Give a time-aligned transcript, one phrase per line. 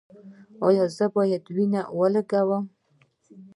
[0.67, 2.63] ایا زه باید وینه ولګوم؟